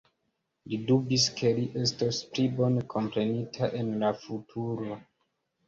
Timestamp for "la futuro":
4.07-5.01